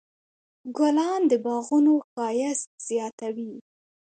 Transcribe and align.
ګلان 0.77 1.21
د 1.31 1.33
باغونو 1.45 1.93
ښایست 2.11 2.69
زیاتوي. 2.87 3.53